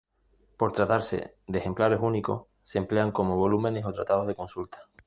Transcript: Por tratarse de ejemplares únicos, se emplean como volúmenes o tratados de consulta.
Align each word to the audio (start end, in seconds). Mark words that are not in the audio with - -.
Por 0.57 0.71
tratarse 0.71 1.35
de 1.45 1.59
ejemplares 1.59 1.99
únicos, 2.01 2.47
se 2.63 2.79
emplean 2.79 3.11
como 3.11 3.37
volúmenes 3.37 3.85
o 3.85 3.93
tratados 3.93 4.25
de 4.25 4.33
consulta. 4.35 4.81